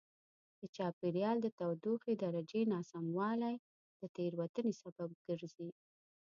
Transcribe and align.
د 0.59 0.61
چاپېریال 0.75 1.37
د 1.41 1.47
تودوخې 1.59 2.13
درجې 2.23 2.61
ناسموالی 2.73 3.55
د 3.99 4.01
تېروتنې 4.15 4.73
سبب 4.81 5.09
ګرځي. 5.27 5.69